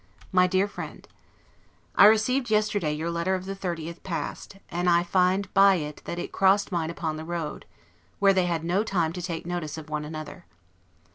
MY 0.31 0.47
DEAR 0.47 0.67
FRIEND: 0.67 1.07
I 1.95 2.07
received 2.07 2.49
yesterday 2.49 2.91
your 2.91 3.11
letter 3.11 3.35
of 3.35 3.45
the 3.45 3.55
30th 3.55 4.01
past, 4.01 4.57
and 4.71 4.89
I 4.89 5.03
find 5.03 5.53
by 5.53 5.75
it 5.75 6.01
that 6.05 6.17
it 6.17 6.31
crossed 6.31 6.71
mine 6.71 6.89
upon 6.89 7.17
the 7.17 7.23
road, 7.23 7.67
where 8.17 8.33
they 8.33 8.47
had 8.47 8.63
no 8.63 8.83
time 8.83 9.13
to 9.13 9.21
take 9.21 9.45
notice 9.45 9.77
of 9.77 9.91
one 9.91 10.03
another. 10.03 10.45